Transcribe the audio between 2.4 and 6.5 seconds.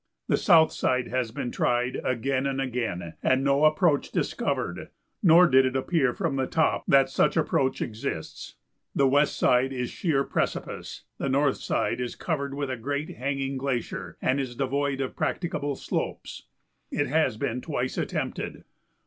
and again and no approach discovered, nor did it appear from the